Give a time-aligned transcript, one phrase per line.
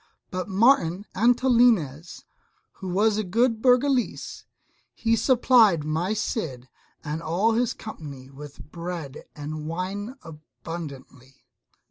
[0.31, 2.23] But Martin Antolinez,
[2.77, 4.45] who was a good Burgalese,
[4.95, 6.67] he supplied my Cid
[7.03, 11.45] and all his company with bread and wine abundantly.